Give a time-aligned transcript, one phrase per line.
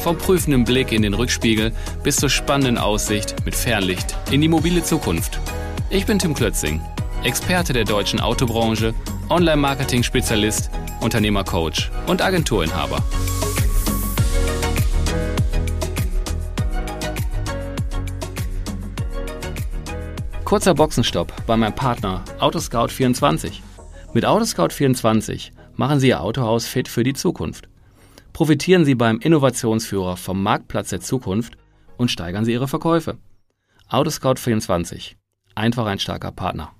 [0.00, 1.72] Vom prüfenden Blick in den Rückspiegel
[2.02, 5.38] bis zur spannenden Aussicht mit Fernlicht in die mobile Zukunft.
[5.90, 6.80] Ich bin Tim Klötzing,
[7.22, 8.94] Experte der deutschen Autobranche,
[9.28, 13.04] Online-Marketing-Spezialist, Unternehmercoach und Agenturinhaber.
[20.44, 23.60] Kurzer Boxenstopp bei meinem Partner Autoscout24.
[24.14, 27.69] Mit Autoscout24 machen Sie Ihr Autohaus fit für die Zukunft.
[28.32, 31.56] Profitieren Sie beim Innovationsführer vom Marktplatz der Zukunft
[31.96, 33.18] und steigern Sie Ihre Verkäufe.
[33.90, 35.16] Autoscout24.
[35.54, 36.72] Einfach ein starker Partner.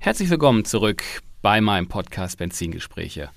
[0.00, 1.02] Herzlich willkommen zurück
[1.40, 3.30] bei meinem Podcast Benzingespräche.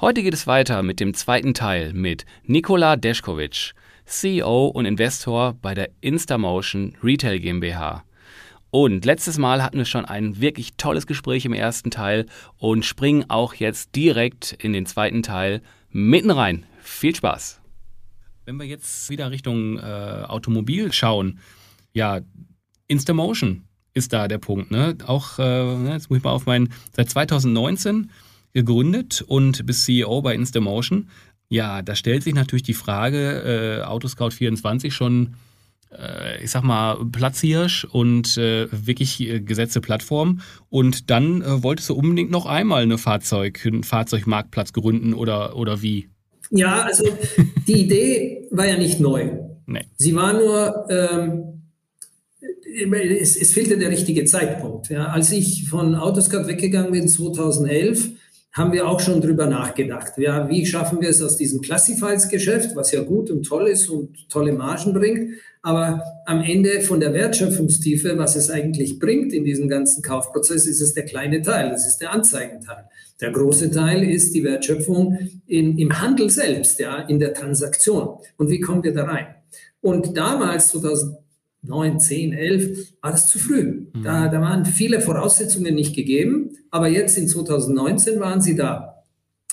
[0.00, 3.74] Heute geht es weiter mit dem zweiten Teil mit Nikola Deschkovic,
[4.06, 8.04] CEO und Investor bei der Instamotion Retail GmbH.
[8.80, 12.26] Und letztes Mal hatten wir schon ein wirklich tolles Gespräch im ersten Teil
[12.58, 16.64] und springen auch jetzt direkt in den zweiten Teil mitten rein.
[16.80, 17.60] Viel Spaß!
[18.44, 21.40] Wenn wir jetzt wieder Richtung äh, Automobil schauen,
[21.92, 22.20] ja,
[22.86, 24.70] Instamotion ist da der Punkt.
[24.70, 24.96] Ne?
[25.04, 28.12] Auch, äh, ne, jetzt muss ich mal auf meinen, seit 2019
[28.52, 31.08] gegründet und bis CEO bei Instamotion.
[31.48, 35.34] Ja, da stellt sich natürlich die Frage, äh, Autoscout24 schon
[36.42, 40.40] ich sag mal, Platzhirsch und äh, wirklich äh, gesetzte Plattform.
[40.68, 45.82] Und dann äh, wolltest du unbedingt noch einmal eine Fahrzeug, einen Fahrzeugmarktplatz gründen oder, oder
[45.82, 46.08] wie?
[46.50, 47.04] Ja, also
[47.66, 49.30] die Idee war ja nicht neu.
[49.66, 49.84] Nee.
[49.96, 51.62] Sie war nur, ähm,
[53.20, 54.88] es, es fehlte der richtige Zeitpunkt.
[54.88, 55.06] Ja.
[55.06, 58.10] Als ich von Autoscout weggegangen bin 2011,
[58.52, 60.12] haben wir auch schon drüber nachgedacht.
[60.16, 64.28] Ja, wie schaffen wir es aus diesem Classifieds-Geschäft, was ja gut und toll ist und
[64.28, 69.68] tolle Margen bringt, aber am Ende von der Wertschöpfungstiefe, was es eigentlich bringt in diesem
[69.68, 72.84] ganzen Kaufprozess, ist es der kleine Teil, das ist der Anzeigenteil.
[73.20, 78.18] Der große Teil ist die Wertschöpfung in, im Handel selbst, ja, in der Transaktion.
[78.36, 79.26] Und wie kommen wir da rein?
[79.80, 80.70] Und damals,
[81.64, 83.86] 2009, 10, 11, war das zu früh.
[83.92, 84.02] Mhm.
[84.02, 88.94] Da, da waren viele Voraussetzungen nicht gegeben, aber jetzt in 2019 waren sie da.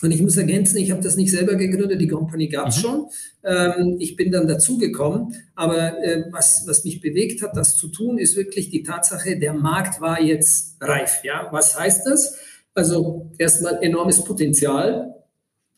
[0.01, 2.81] Und ich muss ergänzen, ich habe das nicht selber gegründet, die Company gab es mhm.
[2.81, 3.05] schon.
[3.43, 5.33] Ähm, ich bin dann dazugekommen.
[5.55, 9.53] Aber äh, was, was mich bewegt hat, das zu tun, ist wirklich die Tatsache, der
[9.53, 11.21] Markt war jetzt reif.
[11.23, 11.47] Ja?
[11.51, 12.37] Was heißt das?
[12.73, 15.15] Also erstmal enormes Potenzial.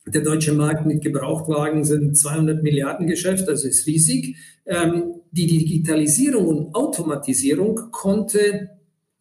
[0.07, 4.37] Der deutsche Markt mit Gebrauchtwagen sind 200 Milliarden Geschäft, also ist riesig.
[4.65, 8.69] Ähm, die Digitalisierung und Automatisierung konnte,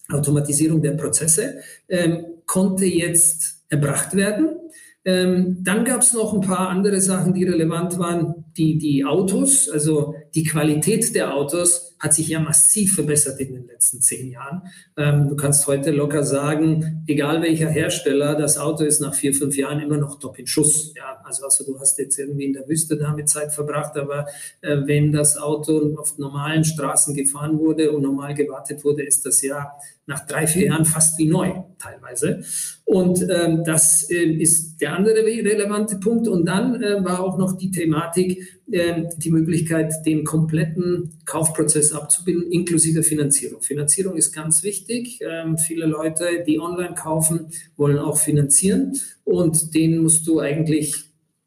[0.09, 4.57] Automatisierung der Prozesse, ähm, konnte jetzt erbracht werden.
[5.05, 8.46] Ähm, dann gab es noch ein paar andere Sachen, die relevant waren.
[8.57, 13.67] Die, die Autos, also die Qualität der Autos hat sich ja massiv verbessert in den
[13.67, 14.63] letzten zehn Jahren.
[14.97, 19.57] Ähm, du kannst heute locker sagen, egal welcher Hersteller, das Auto ist nach vier, fünf
[19.57, 20.93] Jahren immer noch top in Schuss.
[20.95, 24.27] Ja, also, also du hast jetzt irgendwie in der Wüste damit Zeit verbracht, aber
[24.61, 29.41] äh, wenn das Auto auf normalen Straßen gefahren wurde und normal gewartet wurde, ist das
[29.43, 29.73] ja
[30.07, 32.43] nach drei, vier Jahren fast wie neu teilweise.
[32.85, 36.29] Und ähm, das äh, ist der andere relevante Punkt.
[36.29, 43.03] Und dann äh, war auch noch die Thematik, die Möglichkeit, den kompletten Kaufprozess abzubilden, inklusive
[43.03, 43.63] Finanzierung.
[43.63, 45.21] Finanzierung ist ganz wichtig.
[45.21, 48.95] Ähm, viele Leute, die online kaufen, wollen auch finanzieren.
[49.25, 51.07] Und denen musst du eigentlich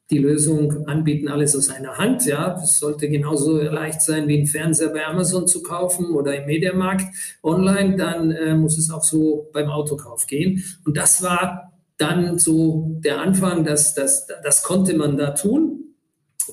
[0.10, 2.26] die Lösung anbieten, alles aus einer Hand.
[2.26, 6.48] Ja, es sollte genauso leicht sein, wie ein Fernseher bei Amazon zu kaufen oder im
[6.48, 7.06] Mediamarkt
[7.44, 7.96] online.
[7.96, 10.64] Dann äh, muss es auch so beim Autokauf gehen.
[10.86, 15.79] Und das war dann so der Anfang, das, das, das konnte man da tun.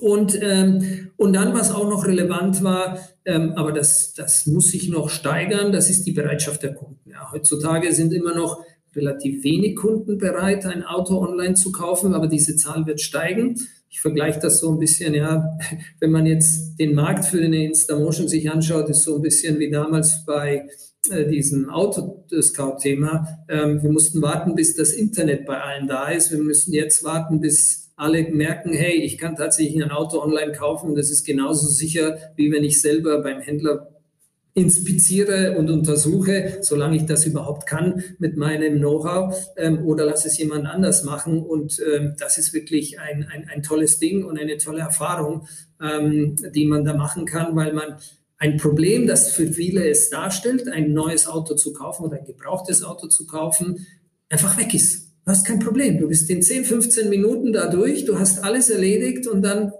[0.01, 4.89] Und, ähm, und dann, was auch noch relevant war, ähm, aber das, das muss sich
[4.89, 7.09] noch steigern, das ist die Bereitschaft der Kunden.
[7.09, 8.63] Ja, heutzutage sind immer noch
[8.95, 13.55] relativ wenig Kunden bereit, ein Auto online zu kaufen, aber diese Zahl wird steigen.
[13.89, 15.57] Ich vergleiche das so ein bisschen, ja,
[15.99, 19.69] wenn man jetzt den Markt für eine Instamotion sich anschaut, ist so ein bisschen wie
[19.69, 20.67] damals bei
[21.09, 23.45] äh, diesem Autoscout-Thema.
[23.49, 26.31] Ähm, wir mussten warten, bis das Internet bei allen da ist.
[26.31, 30.95] Wir müssen jetzt warten, bis alle merken, hey, ich kann tatsächlich ein Auto online kaufen
[30.95, 33.89] das ist genauso sicher, wie wenn ich selber beim Händler
[34.53, 40.37] inspiziere und untersuche, solange ich das überhaupt kann mit meinem Know-how ähm, oder lasse es
[40.39, 41.43] jemand anders machen.
[41.43, 45.47] Und ähm, das ist wirklich ein, ein, ein tolles Ding und eine tolle Erfahrung,
[45.79, 47.97] ähm, die man da machen kann, weil man
[48.39, 52.83] ein Problem, das für viele es darstellt, ein neues Auto zu kaufen oder ein gebrauchtes
[52.83, 53.85] Auto zu kaufen,
[54.27, 55.06] einfach weg ist.
[55.27, 55.97] Du hast kein Problem.
[55.97, 59.73] Du bist in 10, 15 Minuten da durch, du hast alles erledigt und dann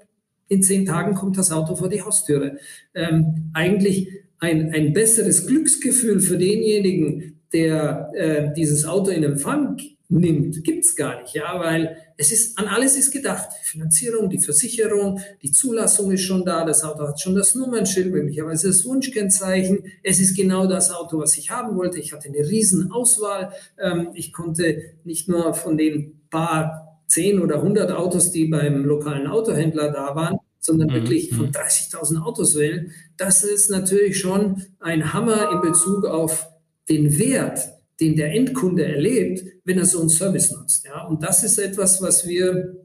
[0.49, 2.57] in zehn Tagen kommt das Auto vor die Haustüre.
[2.93, 4.09] Ähm, eigentlich
[4.39, 9.79] ein, ein besseres Glücksgefühl für denjenigen, der äh, dieses Auto in Empfang
[10.09, 13.49] nimmt, gibt's gar nicht, ja, weil es ist, an alles ist gedacht.
[13.61, 18.11] Die Finanzierung, die Versicherung, die Zulassung ist schon da, das Auto hat schon das Nummernschild,
[18.11, 19.83] möglicherweise das Wunschkennzeichen.
[20.03, 21.99] Es ist genau das Auto, was ich haben wollte.
[21.99, 23.51] Ich hatte eine riesen Auswahl.
[23.77, 29.27] Ähm, ich konnte nicht nur von den paar zehn oder hundert Autos, die beim lokalen
[29.27, 30.93] Autohändler da waren, sondern mhm.
[30.93, 32.23] wirklich von 30.000 mhm.
[32.23, 32.91] Autos wählen.
[33.17, 36.47] Das ist natürlich schon ein Hammer in Bezug auf
[36.89, 40.85] den Wert, den der Endkunde erlebt, wenn er so einen Service nutzt.
[40.85, 42.75] Ja, und das ist etwas, was wir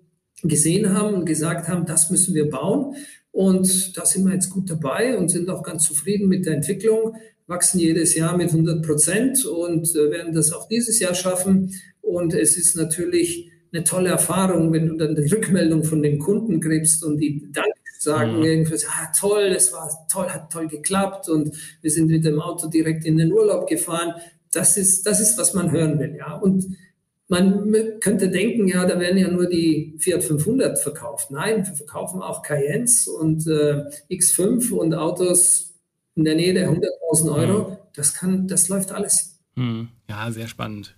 [0.43, 2.97] gesehen haben und gesagt haben, das müssen wir bauen.
[3.31, 7.17] Und da sind wir jetzt gut dabei und sind auch ganz zufrieden mit der Entwicklung,
[7.47, 11.75] wachsen jedes Jahr mit 100 Prozent und äh, werden das auch dieses Jahr schaffen.
[12.00, 16.61] Und es ist natürlich eine tolle Erfahrung, wenn du dann die Rückmeldung von den Kunden
[16.61, 17.73] kriegst und die Dank
[18.03, 18.44] sagen mhm.
[18.44, 22.69] irgendwie, ah, toll, das war toll, hat toll geklappt und wir sind mit dem Auto
[22.69, 24.14] direkt in den Urlaub gefahren
[24.52, 26.34] das ist, das ist, was man hören will, ja.
[26.34, 26.76] Und
[27.28, 31.31] man könnte denken, ja, da werden ja nur die Fiat 500 verkauft.
[31.31, 35.75] Nein, wir verkaufen auch Cayennes und äh, X5 und Autos
[36.14, 37.70] in der Nähe der 100.000 Euro.
[37.70, 37.76] Mhm.
[37.94, 39.40] Das kann, das läuft alles.
[39.54, 39.88] Mhm.
[40.08, 40.94] Ja, sehr spannend.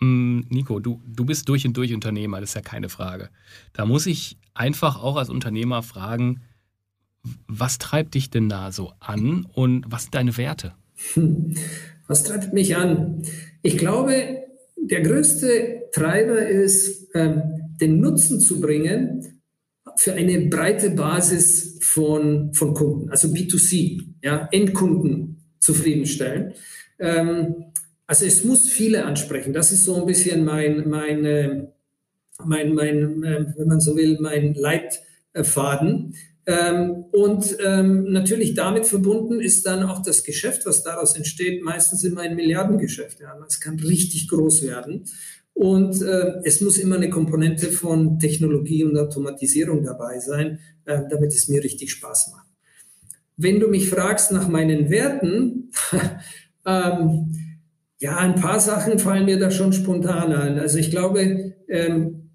[0.00, 3.30] Mm, Nico, du, du bist durch und durch Unternehmer, das ist ja keine Frage.
[3.72, 6.42] Da muss ich einfach auch als Unternehmer fragen,
[7.48, 10.74] was treibt dich denn da so an und was sind deine Werte?
[12.08, 13.22] Was treibt mich an?
[13.62, 14.44] Ich glaube,
[14.76, 17.42] der größte Treiber ist, ähm,
[17.80, 19.42] den Nutzen zu bringen
[19.96, 26.54] für eine breite Basis von, von Kunden, also B2C, ja, Endkunden zufriedenstellen.
[26.98, 27.72] Ähm,
[28.06, 29.52] also es muss viele ansprechen.
[29.52, 31.68] Das ist so ein bisschen mein, mein,
[32.44, 36.14] mein, mein, äh, wenn man so will, mein Leitfaden.
[36.48, 42.04] Ähm, und ähm, natürlich damit verbunden ist dann auch das Geschäft, was daraus entsteht, meistens
[42.04, 43.20] immer ein Milliardengeschäft.
[43.20, 43.38] Ja.
[43.46, 45.04] Es kann richtig groß werden.
[45.52, 51.34] Und äh, es muss immer eine Komponente von Technologie und Automatisierung dabei sein, äh, damit
[51.34, 52.46] es mir richtig Spaß macht.
[53.36, 55.70] Wenn du mich fragst nach meinen Werten,
[56.66, 57.60] ähm,
[57.98, 60.58] ja, ein paar Sachen fallen mir da schon spontan ein.
[60.58, 62.27] Also ich glaube, ähm,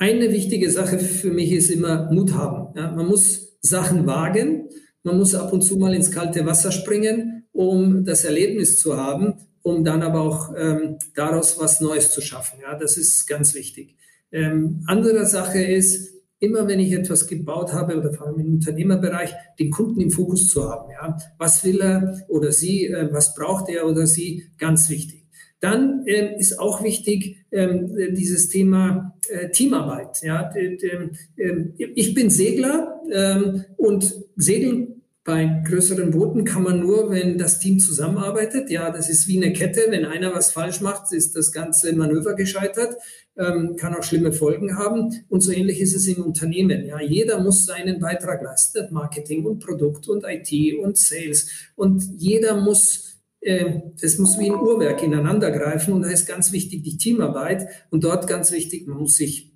[0.00, 2.74] eine wichtige Sache für mich ist immer Mut haben.
[2.74, 4.68] Ja, man muss Sachen wagen,
[5.02, 9.34] man muss ab und zu mal ins kalte Wasser springen, um das Erlebnis zu haben,
[9.60, 12.60] um dann aber auch ähm, daraus was Neues zu schaffen.
[12.62, 13.96] Ja, das ist ganz wichtig.
[14.32, 19.34] Ähm, andere Sache ist, immer wenn ich etwas gebaut habe oder vor allem im Unternehmerbereich,
[19.58, 20.90] den Kunden im Fokus zu haben.
[20.92, 25.19] Ja, was will er oder sie, äh, was braucht er oder sie, ganz wichtig.
[25.60, 30.22] Dann ähm, ist auch wichtig ähm, dieses Thema äh, Teamarbeit.
[30.22, 37.36] Ja, ähm, ich bin Segler ähm, und Segeln bei größeren Booten kann man nur, wenn
[37.36, 38.70] das Team zusammenarbeitet.
[38.70, 39.82] Ja, das ist wie eine Kette.
[39.90, 42.96] Wenn einer was falsch macht, ist das ganze Manöver gescheitert,
[43.36, 45.24] ähm, kann auch schlimme Folgen haben.
[45.28, 46.86] Und so ähnlich ist es im Unternehmen.
[46.86, 48.88] Ja, jeder muss seinen Beitrag leisten.
[48.92, 51.50] Marketing und Produkt und IT und Sales.
[51.76, 56.82] Und jeder muss ähm, das muss wie ein Uhrwerk ineinandergreifen und da ist ganz wichtig
[56.82, 59.50] die Teamarbeit und dort ganz wichtig, man muss sich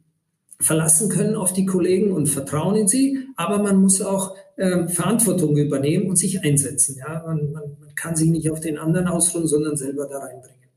[0.59, 5.57] verlassen können auf die Kollegen und vertrauen in sie, aber man muss auch ähm, Verantwortung
[5.57, 6.97] übernehmen und sich einsetzen.
[6.97, 7.23] Ja?
[7.27, 10.71] Man, man, man kann sich nicht auf den anderen ausruhen, sondern selber da reinbringen.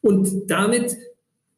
[0.00, 0.96] Und damit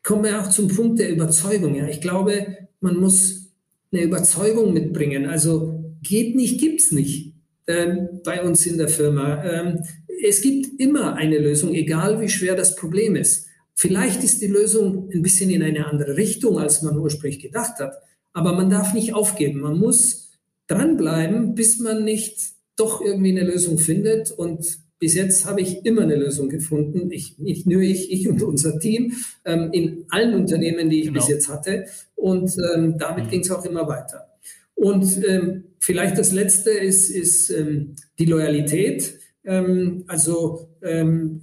[0.03, 1.75] kommen wir auch zum Punkt der Überzeugung.
[1.75, 1.87] Ja?
[1.89, 3.53] Ich glaube, man muss
[3.93, 5.27] eine Überzeugung mitbringen.
[5.27, 7.35] Also geht nicht, gibt's nicht
[7.67, 9.43] ähm, bei uns in der Firma.
[9.45, 9.85] Ähm,
[10.27, 13.47] es gibt immer eine Lösung, egal wie schwer das Problem ist.
[13.75, 17.95] Vielleicht ist die Lösung ein bisschen in eine andere Richtung, als man ursprünglich gedacht hat.
[18.33, 19.61] Aber man darf nicht aufgeben.
[19.61, 20.31] Man muss
[20.67, 22.39] dranbleiben, bis man nicht
[22.77, 24.31] doch irgendwie eine Lösung findet.
[24.31, 27.11] Und bis jetzt habe ich immer eine Lösung gefunden.
[27.11, 29.13] Ich, nicht nur ich, ich und unser Team
[29.45, 31.21] ähm, in allen Unternehmen, die ich genau.
[31.21, 31.85] bis jetzt hatte.
[32.15, 33.31] Und ähm, damit mhm.
[33.31, 34.31] ging es auch immer weiter.
[34.75, 41.41] Und ähm, vielleicht das Letzte ist, ist ähm, die Loyalität ähm, also ähm,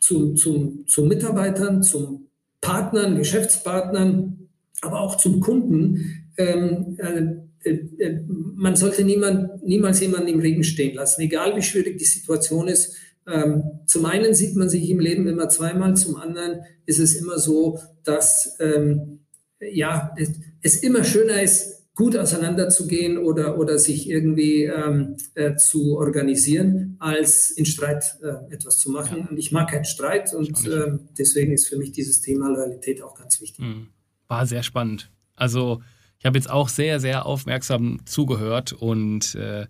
[0.00, 2.28] zu, zu, zu Mitarbeitern, zum
[2.60, 4.48] Partnern, Geschäftspartnern,
[4.80, 6.28] aber auch zum Kunden.
[6.36, 11.98] Ähm, äh, äh, man sollte niemand, niemals jemanden im Regen stehen lassen, egal wie schwierig
[11.98, 12.94] die Situation ist.
[13.26, 17.38] Ähm, zum einen sieht man sich im Leben immer zweimal, zum anderen ist es immer
[17.38, 19.20] so, dass ähm,
[19.60, 20.30] ja, es,
[20.62, 27.50] es immer schöner ist, gut auseinanderzugehen oder, oder sich irgendwie ähm, äh, zu organisieren, als
[27.50, 29.18] in Streit äh, etwas zu machen.
[29.18, 29.28] Ja.
[29.28, 33.14] Und ich mag keinen Streit und äh, deswegen ist für mich dieses Thema Loyalität auch
[33.14, 33.64] ganz wichtig.
[33.64, 33.88] Mhm.
[34.26, 35.10] War sehr spannend.
[35.34, 35.82] Also
[36.18, 39.66] ich habe jetzt auch sehr, sehr aufmerksam zugehört und äh,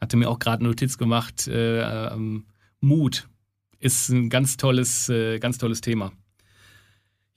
[0.00, 1.48] hatte mir auch gerade Notiz gemacht.
[1.48, 2.46] Äh, ähm,
[2.80, 3.28] Mut
[3.78, 6.12] ist ein ganz tolles, äh, ganz tolles Thema.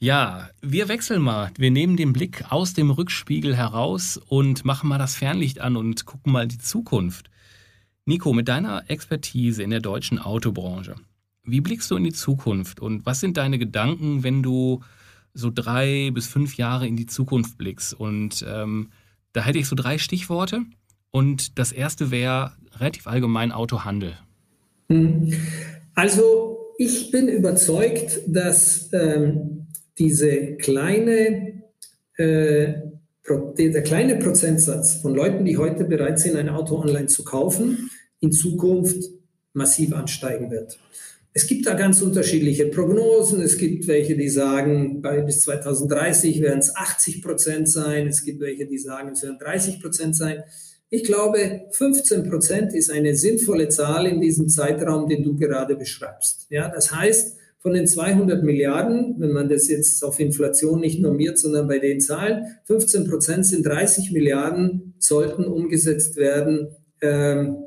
[0.01, 1.51] Ja, wir wechseln mal.
[1.57, 6.05] Wir nehmen den Blick aus dem Rückspiegel heraus und machen mal das Fernlicht an und
[6.05, 7.29] gucken mal die Zukunft.
[8.05, 10.95] Nico, mit deiner Expertise in der deutschen Autobranche,
[11.43, 14.81] wie blickst du in die Zukunft und was sind deine Gedanken, wenn du
[15.33, 17.93] so drei bis fünf Jahre in die Zukunft blickst?
[17.93, 18.91] Und ähm,
[19.33, 20.61] da hätte ich so drei Stichworte.
[21.11, 24.17] Und das erste wäre relativ allgemein Autohandel.
[24.89, 25.33] Hm.
[25.93, 29.58] Also ich bin überzeugt, dass ähm,
[29.99, 31.63] diese kleine,
[32.17, 32.73] äh,
[33.57, 37.91] der kleine Prozentsatz von Leuten, die heute bereit sind, ein Auto online zu kaufen,
[38.21, 39.11] in Zukunft
[39.53, 40.79] massiv ansteigen wird.
[41.31, 43.41] Es gibt da ganz unterschiedliche Prognosen.
[43.41, 48.07] Es gibt welche, die sagen, bis 2030 werden es 80 Prozent sein.
[48.07, 50.43] Es gibt welche, die sagen, es werden 30 Prozent sein.
[50.89, 56.47] Ich glaube, 15 Prozent ist eine sinnvolle Zahl in diesem Zeitraum, den du gerade beschreibst.
[56.49, 61.37] Ja, das heißt, von den 200 Milliarden, wenn man das jetzt auf Inflation nicht normiert,
[61.37, 66.69] sondern bei den Zahlen, 15 Prozent sind 30 Milliarden, sollten umgesetzt werden
[67.01, 67.57] ähm,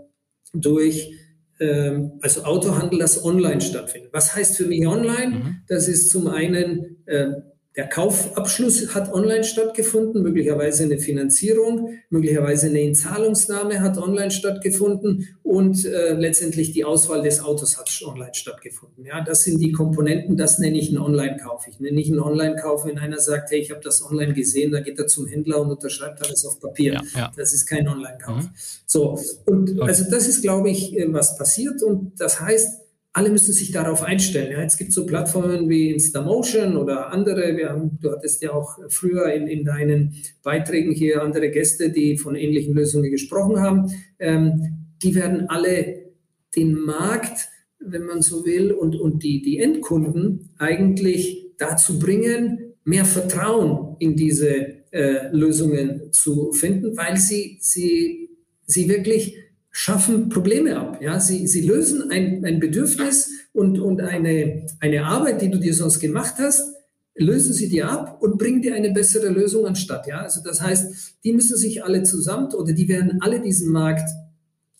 [0.54, 1.12] durch
[1.60, 4.12] ähm, also Autohandel, das online stattfindet.
[4.12, 5.30] Was heißt für mich online?
[5.30, 5.56] Mhm.
[5.68, 7.32] Das ist zum einen äh,
[7.74, 15.86] der Kaufabschluss hat online stattgefunden, möglicherweise eine Finanzierung, möglicherweise eine Inzahlungsnahme hat online stattgefunden und
[15.86, 19.06] äh, letztendlich die Auswahl des Autos hat online stattgefunden.
[19.06, 21.66] Ja, das sind die Komponenten, das nenne ich einen Online-Kauf.
[21.66, 24.80] Ich nenne nicht einen Online-Kauf, wenn einer sagt, hey, ich habe das online gesehen, da
[24.80, 26.94] geht er zum Händler und unterschreibt alles auf Papier.
[26.94, 27.32] Ja, ja.
[27.36, 28.44] Das ist kein Online-Kauf.
[28.44, 28.50] Mhm.
[28.84, 29.80] So, und okay.
[29.80, 32.81] also das ist, glaube ich, äh, was passiert und das heißt,
[33.14, 34.52] alle müssen sich darauf einstellen.
[34.52, 37.56] Ja, jetzt gibt es so Plattformen wie Instamotion oder andere.
[37.56, 42.16] Wir haben, du hattest ja auch früher in, in deinen Beiträgen hier andere Gäste, die
[42.16, 43.92] von ähnlichen Lösungen gesprochen haben.
[44.18, 46.12] Ähm, die werden alle
[46.56, 47.48] den Markt,
[47.80, 54.16] wenn man so will, und, und die, die Endkunden eigentlich dazu bringen, mehr Vertrauen in
[54.16, 58.30] diese äh, Lösungen zu finden, weil sie, sie,
[58.66, 59.36] sie wirklich
[59.72, 60.98] schaffen Probleme ab.
[61.00, 61.18] Ja?
[61.18, 65.98] Sie, sie lösen ein, ein Bedürfnis und, und eine, eine Arbeit, die du dir sonst
[65.98, 66.74] gemacht hast,
[67.14, 70.06] lösen sie dir ab und bringen dir eine bessere Lösung anstatt.
[70.06, 70.20] Ja?
[70.20, 74.08] Also das heißt, die müssen sich alle zusammen oder die werden alle diesen Markt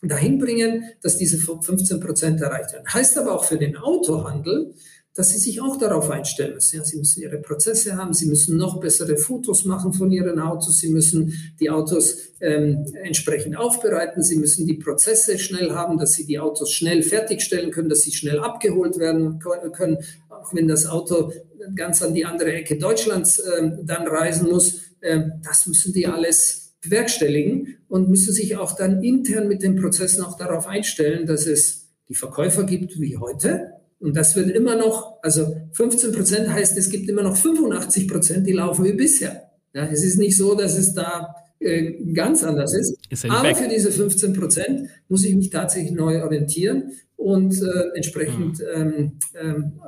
[0.03, 2.85] dahin bringen, dass diese 15 Prozent erreicht werden.
[2.87, 4.73] Heißt aber auch für den Autohandel,
[5.15, 6.77] dass sie sich auch darauf einstellen müssen.
[6.77, 10.79] Ja, sie müssen ihre Prozesse haben, sie müssen noch bessere Fotos machen von ihren Autos,
[10.79, 16.25] sie müssen die Autos ähm, entsprechend aufbereiten, sie müssen die Prozesse schnell haben, dass sie
[16.25, 19.97] die Autos schnell fertigstellen können, dass sie schnell abgeholt werden können,
[20.29, 21.31] auch wenn das Auto
[21.75, 24.79] ganz an die andere Ecke Deutschlands äh, dann reisen muss.
[25.01, 30.23] Äh, das müssen die alles bewerkstelligen und müssen sich auch dann intern mit den Prozessen
[30.23, 35.13] auch darauf einstellen, dass es die Verkäufer gibt wie heute, und das wird immer noch,
[35.21, 39.49] also 15 Prozent heißt, es gibt immer noch 85 Prozent, die laufen wie bisher.
[39.73, 42.97] Ja, es ist nicht so, dass es da äh, ganz anders ist.
[43.09, 43.55] ist Aber weg.
[43.55, 48.65] für diese 15 Prozent muss ich mich tatsächlich neu orientieren und äh, entsprechend mhm.
[48.75, 49.81] ähm, ähm,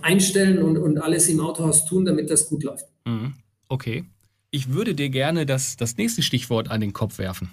[0.00, 2.86] einstellen und, und alles im Autohaus tun, damit das gut läuft.
[3.04, 3.34] Mhm.
[3.68, 4.04] Okay.
[4.50, 7.50] Ich würde dir gerne das, das nächste Stichwort an den Kopf werfen.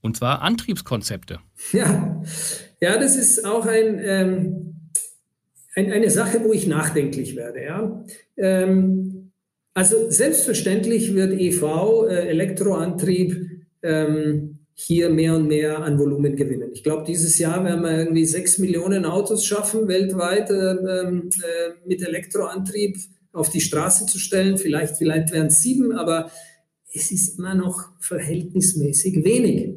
[0.00, 1.38] Und zwar Antriebskonzepte.
[1.72, 2.22] Ja,
[2.80, 4.65] ja das ist auch ein, ähm,
[5.76, 7.62] ein, eine Sache, wo ich nachdenklich werde.
[7.62, 8.04] Ja?
[8.36, 9.30] Ähm,
[9.74, 13.50] also selbstverständlich wird EV, äh, Elektroantrieb,
[13.82, 16.70] ähm, hier mehr und mehr an Volumen gewinnen.
[16.72, 21.88] Ich glaube, dieses Jahr werden wir irgendwie sechs Millionen Autos schaffen, weltweit äh, ähm, äh,
[21.88, 22.96] mit Elektroantrieb
[23.32, 24.58] auf die Straße zu stellen.
[24.58, 26.30] Vielleicht, vielleicht werden es sieben, aber
[26.92, 29.76] es ist immer noch verhältnismäßig wenig.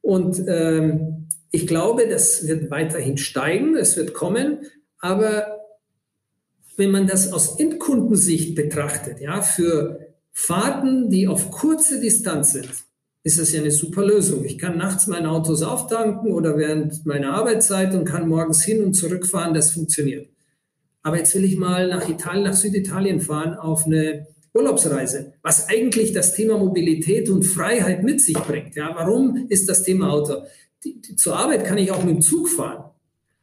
[0.00, 4.58] Und ähm, ich glaube, das wird weiterhin steigen, es wird kommen,
[5.00, 5.58] aber
[6.76, 10.00] wenn man das aus Endkundensicht betrachtet, ja, für
[10.32, 12.70] Fahrten, die auf kurze Distanz sind,
[13.22, 14.44] ist das ja eine super Lösung.
[14.44, 18.94] Ich kann nachts mein Autos auftanken oder während meiner Arbeitszeit und kann morgens hin und
[18.94, 19.52] zurückfahren.
[19.52, 20.30] Das funktioniert.
[21.02, 26.12] Aber jetzt will ich mal nach Italien, nach Süditalien fahren auf eine Urlaubsreise, was eigentlich
[26.12, 28.74] das Thema Mobilität und Freiheit mit sich bringt.
[28.74, 30.42] Ja, warum ist das Thema Auto?
[30.82, 32.89] Die, die, zur Arbeit kann ich auch mit dem Zug fahren.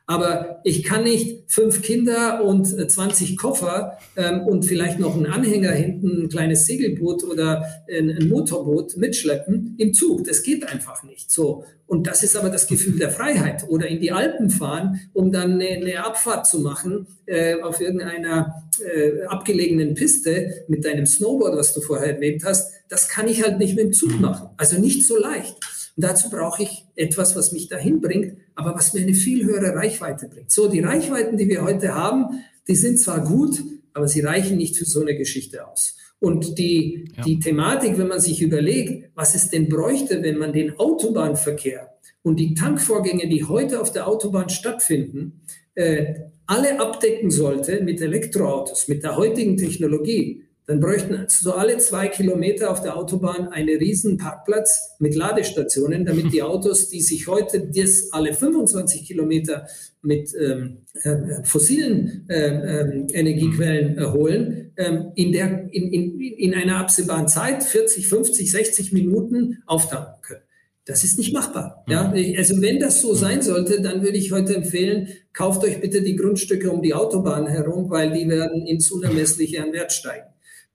[0.09, 5.71] Aber ich kann nicht fünf Kinder und 20 Koffer ähm, und vielleicht noch einen Anhänger
[5.71, 10.23] hinten, ein kleines Segelboot oder ein, ein, Motorboot mitschleppen im Zug.
[10.23, 11.29] Das geht einfach nicht.
[11.29, 11.65] So.
[11.87, 13.65] Und das ist aber das Gefühl der Freiheit.
[13.67, 18.63] Oder in die Alpen fahren, um dann eine, eine Abfahrt zu machen äh, auf irgendeiner
[18.79, 22.71] äh, abgelegenen Piste mit deinem Snowboard, was du vorher erwähnt hast.
[22.87, 24.21] Das kann ich halt nicht mit dem Zug mhm.
[24.21, 24.49] machen.
[24.55, 25.57] Also nicht so leicht.
[25.97, 29.75] Und dazu brauche ich etwas, was mich dahin bringt, aber was mir eine viel höhere
[29.75, 30.51] Reichweite bringt.
[30.51, 33.63] So, die Reichweiten, die wir heute haben, die sind zwar gut,
[33.93, 35.97] aber sie reichen nicht für so eine Geschichte aus.
[36.19, 37.23] Und die, ja.
[37.23, 42.39] die Thematik, wenn man sich überlegt, was es denn bräuchte, wenn man den Autobahnverkehr und
[42.39, 45.41] die Tankvorgänge, die heute auf der Autobahn stattfinden,
[45.73, 46.13] äh,
[46.45, 52.69] alle abdecken sollte mit Elektroautos, mit der heutigen Technologie, dann bräuchten so alle zwei Kilometer
[52.69, 58.11] auf der Autobahn einen riesen Parkplatz mit Ladestationen, damit die Autos, die sich heute das
[58.11, 59.65] alle 25 Kilometer
[60.01, 66.77] mit ähm, äh, fossilen äh, äh, Energiequellen erholen, ähm, in, der, in, in, in einer
[66.77, 70.41] absehbaren Zeit, 40, 50, 60 Minuten auftanken können.
[70.83, 71.85] Das ist nicht machbar.
[71.87, 72.13] Ja?
[72.37, 76.15] Also wenn das so sein sollte, dann würde ich heute empfehlen, kauft euch bitte die
[76.15, 80.27] Grundstücke um die Autobahn herum, weil die werden ins Unermessliche an Wert steigen.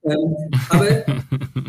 [0.05, 0.37] Ähm,
[0.69, 1.05] aber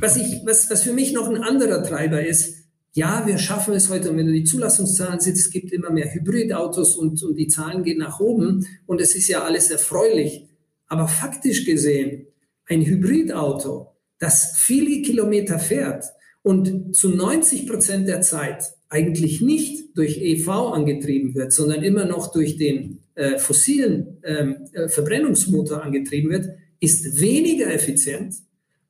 [0.01, 2.63] was, ich, was, was für mich noch ein anderer Treiber ist,
[2.93, 6.13] ja, wir schaffen es heute, und wenn du die Zulassungszahlen siehst, es gibt immer mehr
[6.13, 10.47] Hybridautos und, und die Zahlen gehen nach oben und es ist ja alles erfreulich.
[10.87, 12.27] Aber faktisch gesehen,
[12.67, 16.05] ein Hybridauto, das viele Kilometer fährt
[16.43, 22.31] und zu 90 Prozent der Zeit eigentlich nicht durch EV angetrieben wird, sondern immer noch
[22.31, 26.49] durch den äh, fossilen ähm, äh, Verbrennungsmotor angetrieben wird,
[26.83, 28.35] ist weniger effizient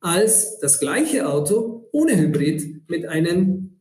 [0.00, 3.78] als das gleiche Auto ohne Hybrid mit einem,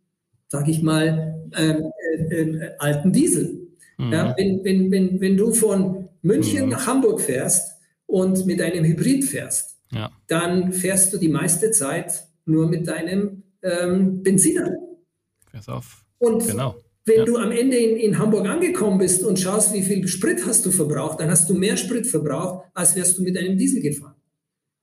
[0.47, 1.91] sag ich mal, ähm,
[2.29, 3.67] äh, äh, alten Diesel.
[3.97, 4.13] Mhm.
[4.13, 6.69] Ja, wenn, wenn, wenn, wenn du von München mhm.
[6.69, 10.11] nach Hamburg fährst und mit einem Hybrid fährst, ja.
[10.27, 14.75] dann fährst du die meiste Zeit nur mit deinem ähm, Benziner.
[15.51, 16.05] Pass auf.
[16.19, 16.75] Und genau.
[17.05, 17.25] Wenn ja.
[17.25, 20.71] du am Ende in, in Hamburg angekommen bist und schaust, wie viel Sprit hast du
[20.71, 24.15] verbraucht, dann hast du mehr Sprit verbraucht, als wärst du mit einem Diesel gefahren.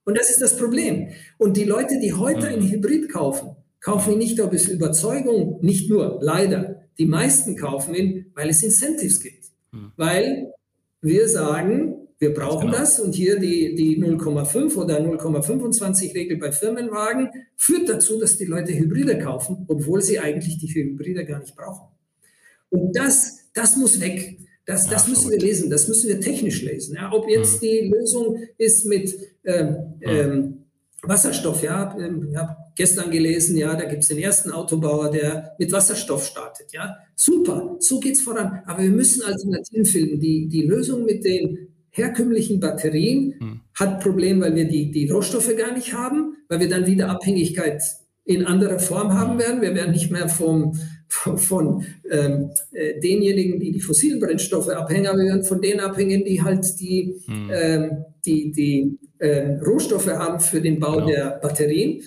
[0.04, 1.08] Und das ist das Problem.
[1.38, 2.54] Und die Leute, die heute mhm.
[2.54, 6.82] ein Hybrid kaufen, kaufen ihn nicht aus Überzeugung, nicht nur, leider.
[6.98, 9.46] Die meisten kaufen ihn, weil es Incentives gibt.
[9.72, 9.92] Mhm.
[9.96, 10.52] Weil
[11.00, 12.78] wir sagen, wir brauchen genau.
[12.78, 18.44] das und hier die, die 0,5 oder 0,25 Regel bei Firmenwagen führt dazu, dass die
[18.44, 21.88] Leute Hybride kaufen, obwohl sie eigentlich die Hybride gar nicht brauchen.
[22.70, 24.38] Und das, das muss weg.
[24.66, 26.94] Das, das ja, müssen wir lesen, das müssen wir technisch lesen.
[26.94, 27.60] Ja, ob jetzt hm.
[27.60, 29.12] die Lösung ist mit
[29.44, 30.16] ähm, hm.
[30.16, 30.56] ähm,
[31.02, 35.56] Wasserstoff, ja, ähm, ich habe gestern gelesen, ja, da gibt es den ersten Autobauer, der
[35.58, 36.96] mit Wasserstoff startet, ja.
[37.16, 38.62] Super, so geht's voran.
[38.66, 40.20] Aber wir müssen Alternativen finden.
[40.20, 43.60] Die, die Lösung mit den herkömmlichen Batterien hm.
[43.74, 47.82] hat Problem, weil wir die, die Rohstoffe gar nicht haben, weil wir dann wieder Abhängigkeit
[48.24, 49.38] in anderer Form haben hm.
[49.38, 49.62] werden.
[49.62, 50.78] Wir werden nicht mehr vom,
[51.10, 55.80] von, von ähm, äh, denjenigen, die die fossilen Brennstoffe abhängen, aber wir werden von denen
[55.80, 57.50] abhängen, die halt die, hm.
[57.52, 61.06] ähm, die, die äh, Rohstoffe haben für den Bau genau.
[61.08, 62.02] der Batterien.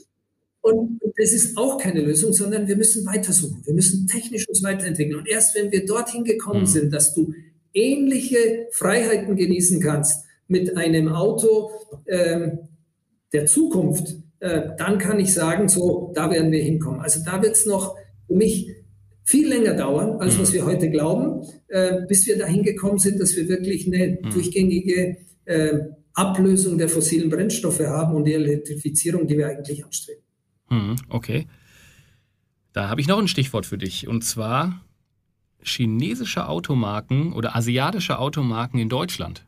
[0.61, 3.61] Und das ist auch keine Lösung, sondern wir müssen weitersuchen.
[3.65, 5.19] Wir müssen technisch uns weiterentwickeln.
[5.19, 6.67] Und erst wenn wir dorthin gekommen hm.
[6.67, 7.33] sind, dass du
[7.73, 11.71] ähnliche Freiheiten genießen kannst mit einem Auto
[12.07, 12.59] ähm,
[13.33, 17.01] der Zukunft, äh, dann kann ich sagen, so, da werden wir hinkommen.
[17.01, 18.73] Also da wird es noch für mich
[19.25, 20.55] viel länger dauern, als was mhm.
[20.55, 24.29] wir heute glauben, äh, bis wir dahin gekommen sind, dass wir wirklich eine mhm.
[24.31, 25.79] durchgängige äh,
[26.13, 30.23] Ablösung der fossilen Brennstoffe haben und die Elektrifizierung, die wir eigentlich anstreben.
[30.69, 31.47] Mhm, okay.
[32.73, 34.07] Da habe ich noch ein Stichwort für dich.
[34.07, 34.83] Und zwar
[35.61, 39.45] chinesische Automarken oder asiatische Automarken in Deutschland?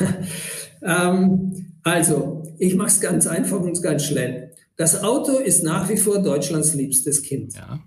[0.82, 4.54] ähm, also, ich mache es ganz einfach und ganz schnell.
[4.76, 7.54] Das Auto ist nach wie vor Deutschlands liebstes Kind.
[7.54, 7.80] Ja.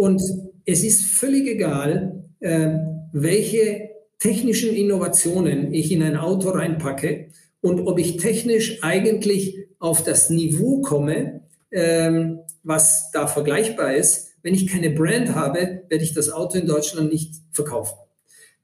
[0.00, 0.22] Und
[0.64, 2.70] es ist völlig egal, äh,
[3.12, 7.28] welche technischen Innovationen ich in ein Auto reinpacke
[7.60, 14.54] und ob ich technisch eigentlich auf das Niveau komme, ähm, was da vergleichbar ist, wenn
[14.54, 17.98] ich keine Brand habe, werde ich das Auto in Deutschland nicht verkaufen.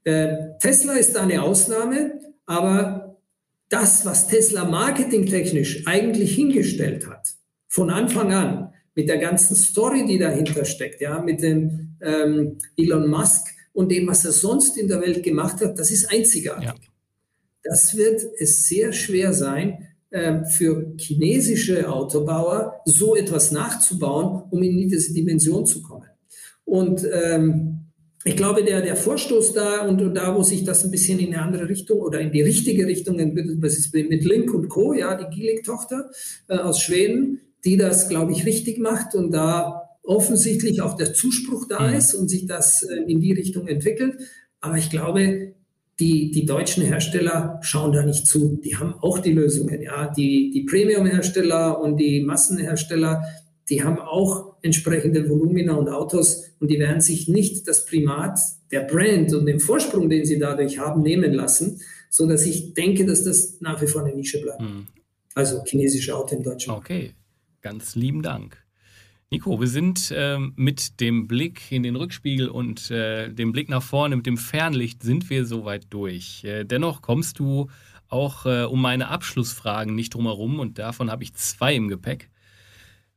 [0.05, 2.13] Äh, Tesla ist da eine Ausnahme,
[2.47, 3.15] aber
[3.69, 7.35] das, was Tesla marketingtechnisch eigentlich hingestellt hat,
[7.67, 13.07] von Anfang an, mit der ganzen Story, die dahinter steckt, ja, mit dem ähm, Elon
[13.07, 16.65] Musk und dem, was er sonst in der Welt gemacht hat, das ist einzigartig.
[16.65, 16.75] Ja.
[17.63, 24.89] Das wird es sehr schwer sein, ähm, für chinesische Autobauer so etwas nachzubauen, um in
[24.89, 26.07] diese Dimension zu kommen.
[26.65, 27.91] Und ähm,
[28.23, 31.35] ich glaube, der, der Vorstoß da und, und, da, wo sich das ein bisschen in
[31.35, 34.93] eine andere Richtung oder in die richtige Richtung entwickelt, das ist mit Link und Co.,
[34.93, 36.09] ja, die Gilik-Tochter
[36.47, 41.67] äh, aus Schweden, die das, glaube ich, richtig macht und da offensichtlich auch der Zuspruch
[41.67, 41.95] da mhm.
[41.95, 44.15] ist und sich das äh, in die Richtung entwickelt.
[44.61, 45.53] Aber ich glaube,
[45.99, 48.59] die, die deutschen Hersteller schauen da nicht zu.
[48.63, 49.81] Die haben auch die Lösungen.
[49.81, 53.23] Ja, die, die Premium-Hersteller und die Massenhersteller,
[53.69, 58.39] die haben auch entsprechende Volumina und Autos und die werden sich nicht das Primat
[58.71, 63.05] der Brand und den Vorsprung, den sie dadurch haben, nehmen lassen, so dass ich denke,
[63.05, 64.61] dass das nach wie vor eine Nische bleibt.
[64.61, 64.87] Hm.
[65.33, 66.71] Also chinesische Auto im Deutschen.
[66.71, 67.13] Okay,
[67.67, 68.63] ganz lieben Dank.
[69.29, 73.83] Nico, wir sind äh, mit dem Blick in den Rückspiegel und äh, dem Blick nach
[73.83, 76.45] vorne, mit dem Fernlicht, sind wir soweit durch.
[76.45, 77.67] Äh, dennoch kommst du
[78.07, 82.29] auch äh, um meine Abschlussfragen nicht drumherum und davon habe ich zwei im Gepäck.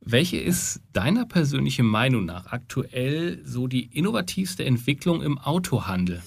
[0.01, 6.23] Welche ist deiner persönlichen Meinung nach aktuell so die innovativste Entwicklung im Autohandel?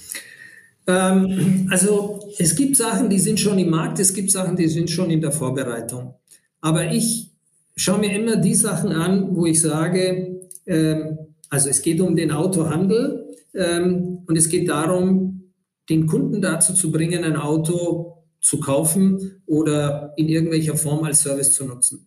[0.87, 4.89] Ähm, also es gibt Sachen, die sind schon im Markt, es gibt Sachen, die sind
[4.89, 6.13] schon in der Vorbereitung.
[6.61, 7.32] Aber ich
[7.75, 11.17] schaue mir immer die Sachen an, wo ich sage, ähm,
[11.49, 15.51] also es geht um den Autohandel ähm, und es geht darum,
[15.89, 21.53] den Kunden dazu zu bringen, ein Auto zu kaufen oder in irgendwelcher Form als Service
[21.53, 22.05] zu nutzen.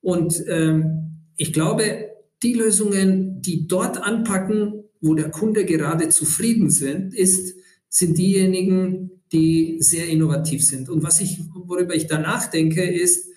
[0.00, 2.08] Und ähm, ich glaube,
[2.42, 7.56] die Lösungen, die dort anpacken, wo der Kunde gerade zufrieden sind, ist,
[7.88, 10.88] sind diejenigen, die sehr innovativ sind.
[10.88, 13.27] Und was ich, worüber ich da nachdenke, ist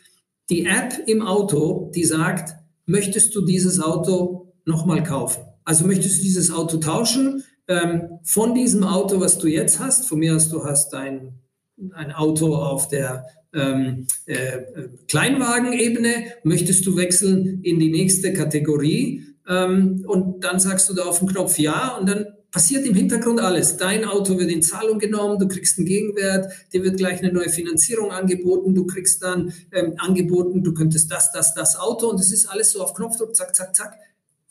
[0.51, 5.43] die App im Auto, die sagt, möchtest du dieses Auto nochmal kaufen?
[5.63, 10.07] Also möchtest du dieses Auto tauschen ähm, von diesem Auto, was du jetzt hast?
[10.09, 11.39] Von mir aus, du hast ein,
[11.93, 14.59] ein Auto auf der ähm, äh,
[15.07, 21.19] Kleinwagenebene, möchtest du wechseln in die nächste Kategorie ähm, und dann sagst du da auf
[21.19, 23.77] den Knopf Ja und dann passiert im Hintergrund alles.
[23.77, 27.49] Dein Auto wird in Zahlung genommen, du kriegst einen Gegenwert, dir wird gleich eine neue
[27.49, 32.31] Finanzierung angeboten, du kriegst dann ähm, angeboten, du könntest das, das, das Auto und es
[32.31, 33.93] ist alles so auf Knopfdruck, zack, zack, zack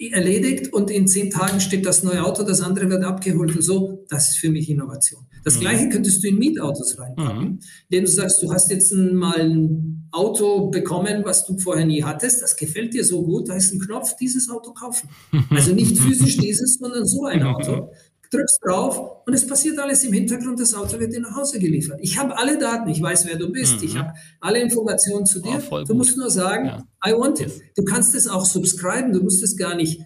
[0.09, 4.05] erledigt und in zehn Tagen steht das neue Auto, das andere wird abgeholt und so.
[4.09, 5.27] Das ist für mich Innovation.
[5.45, 5.61] Das mhm.
[5.61, 7.61] Gleiche könntest du in Mietautos reinpacken, mhm.
[7.91, 12.42] indem du sagst, du hast jetzt mal ein Auto bekommen, was du vorher nie hattest.
[12.42, 15.09] Das gefällt dir so gut, da ist ein Knopf, dieses Auto kaufen.
[15.51, 17.90] Also nicht physisch dieses, sondern so ein Auto
[18.31, 21.99] drückst drauf und es passiert alles im Hintergrund, das Auto wird dir nach Hause geliefert.
[22.01, 23.85] Ich habe alle Daten, ich weiß, wer du bist, mhm.
[23.85, 25.61] ich habe alle Informationen zu dir.
[25.70, 26.85] Oh, du musst nur sagen, ja.
[27.07, 27.51] I want it.
[27.77, 30.01] Du kannst es auch subscriben, du musst es gar nicht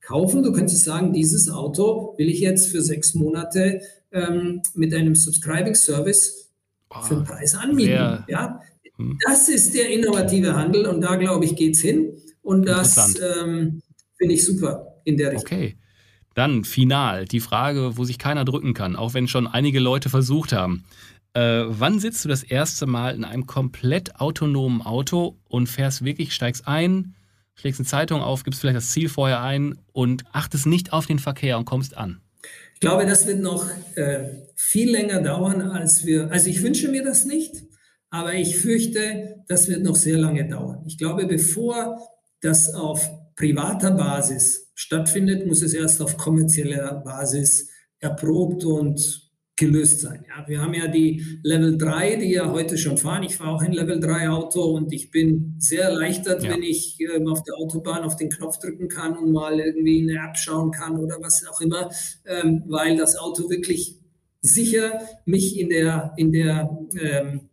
[0.00, 0.42] kaufen.
[0.42, 3.80] Du könntest sagen, dieses Auto will ich jetzt für sechs Monate
[4.12, 6.50] ähm, mit einem Subscribing-Service
[6.90, 7.92] oh, für den Preis anmieten.
[7.92, 8.60] Sehr, ja,
[8.96, 9.18] hm.
[9.26, 13.82] das ist der innovative Handel und da glaube ich geht's hin und das ähm,
[14.16, 15.58] finde ich super in der Richtung.
[15.58, 15.76] Okay.
[16.34, 20.52] Dann final die Frage, wo sich keiner drücken kann, auch wenn schon einige Leute versucht
[20.52, 20.84] haben.
[21.34, 26.32] Äh, wann sitzt du das erste Mal in einem komplett autonomen Auto und fährst wirklich,
[26.32, 27.14] steigst ein,
[27.54, 31.18] schlägst eine Zeitung auf, gibst vielleicht das Ziel vorher ein und achtest nicht auf den
[31.18, 32.20] Verkehr und kommst an?
[32.74, 36.30] Ich glaube, das wird noch äh, viel länger dauern, als wir.
[36.30, 37.64] Also ich wünsche mir das nicht,
[38.14, 40.84] aber ich fürchte, das wird noch sehr lange dauern.
[40.86, 41.98] Ich glaube, bevor
[42.40, 50.24] das auf privater Basis stattfindet, muss es erst auf kommerzieller Basis erprobt und gelöst sein.
[50.28, 53.24] Ja, wir haben ja die Level 3, die ja heute schon fahren.
[53.24, 56.50] Ich fahre auch ein Level 3 Auto und ich bin sehr erleichtert, ja.
[56.50, 60.24] wenn ich ähm, auf der Autobahn auf den Knopf drücken kann und mal irgendwie eine
[60.24, 61.90] App schauen kann oder was auch immer,
[62.26, 63.98] ähm, weil das Auto wirklich
[64.40, 67.48] sicher mich in der, in der, ähm,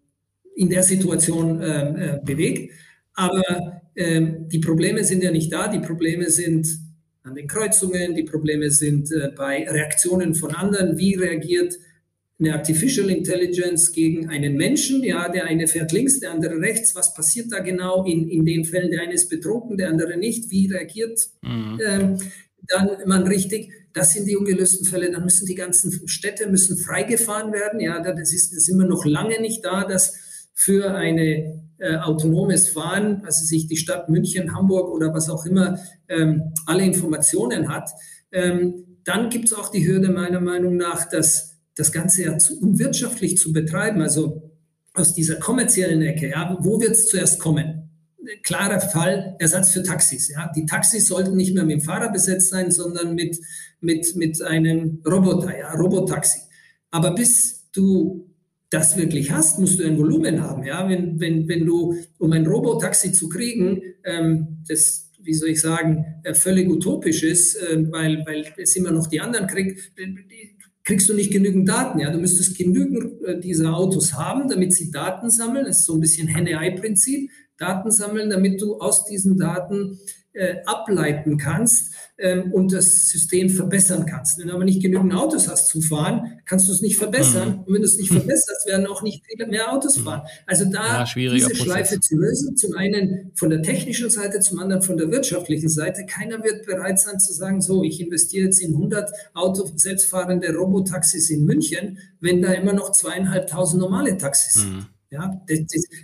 [0.55, 2.71] in der Situation ähm, äh, bewegt.
[3.13, 6.67] Aber ähm, die Probleme sind ja nicht da, die Probleme sind
[7.23, 10.97] an den Kreuzungen, die Probleme sind äh, bei Reaktionen von anderen.
[10.97, 11.75] Wie reagiert
[12.39, 15.03] eine Artificial Intelligence gegen einen Menschen?
[15.03, 16.95] Ja, der eine fährt links, der andere rechts.
[16.95, 18.89] Was passiert da genau in, in den Fällen?
[18.89, 20.49] Der eine ist betrunken, der andere nicht.
[20.49, 21.79] Wie reagiert mhm.
[21.85, 22.17] ähm,
[22.67, 23.71] dann man richtig?
[23.93, 25.11] Das sind die ungelösten Fälle.
[25.11, 27.79] Dann müssen die ganzen Städte müssen freigefahren werden.
[27.79, 30.15] Ja, das ist, das ist immer noch lange nicht da, dass
[30.63, 35.79] für eine äh, autonomes Fahren, also sich die Stadt München, Hamburg oder was auch immer
[36.07, 37.89] ähm, alle Informationen hat,
[38.31, 42.59] ähm, dann gibt es auch die Hürde meiner Meinung nach, dass das Ganze ja zu
[42.59, 44.51] unwirtschaftlich zu betreiben, also
[44.93, 47.89] aus dieser kommerziellen Ecke, ja, wo wird es zuerst kommen?
[48.43, 50.29] Klarer Fall, Ersatz für Taxis.
[50.29, 50.51] Ja.
[50.55, 53.35] Die Taxis sollten nicht mehr mit dem Fahrer besetzt sein, sondern mit,
[53.79, 56.41] mit, mit einem Roboter, ja, Robotaxi.
[56.91, 58.30] Aber bis du
[58.71, 60.63] das wirklich hast, musst du ein Volumen haben.
[60.63, 60.89] Ja?
[60.89, 66.05] Wenn, wenn, wenn du, um ein Robotaxi zu kriegen, ähm, das wie soll ich sagen,
[66.23, 69.91] äh, völlig utopisch ist, äh, weil, weil es immer noch die anderen kriegt,
[70.83, 71.99] kriegst du nicht genügend Daten.
[71.99, 75.65] Ja, du müsstest genügend äh, dieser Autos haben, damit sie Daten sammeln.
[75.65, 77.29] Das ist so ein bisschen Henne-Ei-Prinzip.
[77.57, 79.99] Daten sammeln, damit du aus diesen Daten
[80.33, 84.39] äh, ableiten kannst ähm, und das System verbessern kannst.
[84.39, 87.49] Wenn du aber nicht genügend Autos hast zum Fahren, kannst du es nicht verbessern.
[87.49, 87.59] Mhm.
[87.63, 90.03] Und wenn du es nicht verbesserst, werden auch nicht viele mehr Autos mhm.
[90.03, 90.21] fahren.
[90.45, 94.81] Also da ja, diese Schleife zu lösen, zum einen von der technischen Seite, zum anderen
[94.81, 96.05] von der wirtschaftlichen Seite.
[96.05, 101.29] Keiner wird bereit sein zu sagen, so, ich investiere jetzt in 100 Auto selbstfahrende Robotaxis
[101.29, 104.87] in München, wenn da immer noch zweieinhalbtausend normale Taxis sind.
[105.11, 105.45] Ja,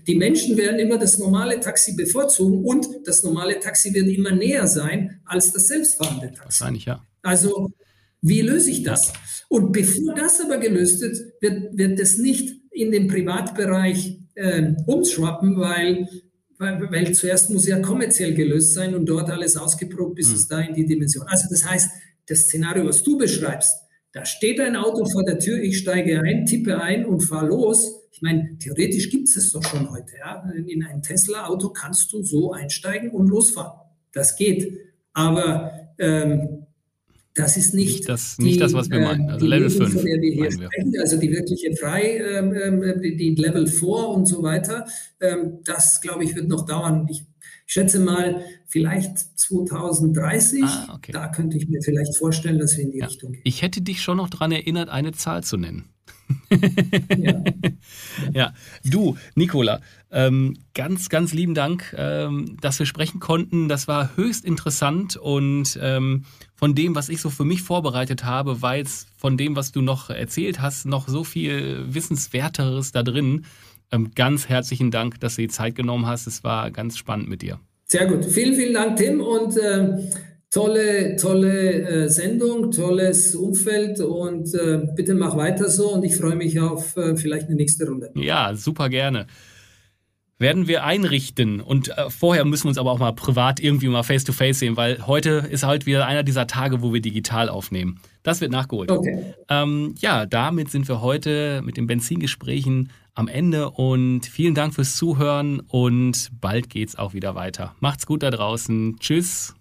[0.05, 4.67] die Menschen werden immer das normale Taxi bevorzugen und das normale Taxi wird immer näher
[4.67, 6.43] sein als das selbstfahrende Taxi.
[6.43, 7.01] Wahrscheinlich, ja.
[7.21, 7.71] Also,
[8.21, 9.13] wie löse ich das?
[9.47, 15.57] Und bevor das aber gelöst wird, wird, wird es nicht in den Privatbereich äh, umschwappen,
[15.57, 16.09] weil,
[16.57, 20.35] weil, weil, zuerst muss ja kommerziell gelöst sein und dort alles ausgeprobt, bis mhm.
[20.35, 21.25] es da in die Dimension.
[21.27, 21.89] Also, das heißt,
[22.27, 23.86] das Szenario, was du beschreibst,
[24.17, 27.97] da steht ein Auto vor der Tür, ich steige ein, tippe ein und fahre los
[28.17, 30.13] ich meine, theoretisch gibt es es doch schon heute.
[30.17, 30.43] Ja?
[30.65, 33.79] In ein Tesla-Auto kannst du so einsteigen und losfahren.
[34.11, 34.75] Das geht.
[35.13, 36.65] Aber ähm,
[37.35, 39.29] das ist nicht, nicht, das, die, nicht das, was wir meinen.
[39.29, 39.93] Also Level 5.
[39.93, 44.25] Von der wir hier sprechen, also die wirkliche Frei, ähm, ähm die Level 4 und
[44.25, 44.87] so weiter.
[45.19, 47.07] Ähm, das, glaube ich, wird noch dauern.
[47.11, 47.21] Ich,
[47.67, 50.63] ich schätze mal, vielleicht 2030.
[50.63, 51.11] Ah, okay.
[51.11, 53.05] Da könnte ich mir vielleicht vorstellen, dass wir in die ja.
[53.05, 53.41] Richtung gehen.
[53.43, 55.89] Ich hätte dich schon noch daran erinnert, eine Zahl zu nennen
[57.17, 57.43] ja.
[58.33, 58.53] ja.
[58.83, 63.67] du, Nicola, ähm, ganz, ganz lieben Dank, ähm, dass wir sprechen konnten.
[63.67, 66.25] Das war höchst interessant und ähm,
[66.55, 69.81] von dem, was ich so für mich vorbereitet habe, war jetzt von dem, was du
[69.81, 73.45] noch erzählt hast, noch so viel Wissenswerteres da drin.
[73.91, 76.27] Ähm, ganz herzlichen Dank, dass du die Zeit genommen hast.
[76.27, 77.59] Es war ganz spannend mit dir.
[77.85, 78.25] Sehr gut.
[78.25, 79.21] Vielen, vielen Dank, Tim.
[79.21, 80.09] Und äh,
[80.49, 86.35] tolle, tolle äh, Sendung, tolles Umfeld und äh, bitte mach weiter so und ich freue
[86.35, 88.11] mich auf äh, vielleicht eine nächste Runde.
[88.15, 89.27] Ja, super gerne.
[90.39, 94.03] Werden wir einrichten und äh, vorher müssen wir uns aber auch mal privat irgendwie mal
[94.03, 97.49] face to face sehen, weil heute ist halt wieder einer dieser Tage, wo wir digital
[97.49, 97.99] aufnehmen.
[98.23, 98.91] Das wird nachgeholt.
[98.91, 99.33] Okay.
[99.49, 104.95] Ähm, ja, damit sind wir heute mit den Benzingesprächen am Ende und vielen Dank fürs
[104.95, 107.75] Zuhören und bald geht's auch wieder weiter.
[107.79, 108.97] Macht's gut da draußen.
[108.99, 109.56] Tschüss.